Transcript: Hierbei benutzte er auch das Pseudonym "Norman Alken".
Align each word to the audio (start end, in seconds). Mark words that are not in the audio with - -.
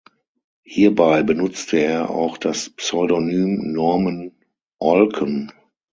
Hierbei 0.63 1.21
benutzte 1.21 1.77
er 1.77 2.09
auch 2.09 2.39
das 2.39 2.71
Pseudonym 2.71 3.71
"Norman 3.71 4.31
Alken". 4.79 5.51